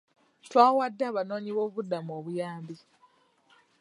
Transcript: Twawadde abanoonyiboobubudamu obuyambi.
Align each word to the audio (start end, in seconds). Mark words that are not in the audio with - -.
Twawadde 0.45 1.03
abanoonyiboobubudamu 1.09 2.11
obuyambi. 2.19 2.75